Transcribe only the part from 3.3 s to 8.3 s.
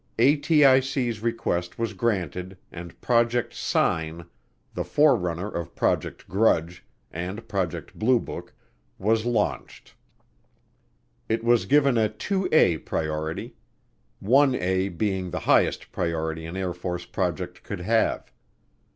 Sign, the forerunner of Project Grudge and Project Blue